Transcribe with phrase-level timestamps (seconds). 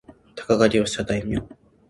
[0.35, 1.43] 鷹狩をした大名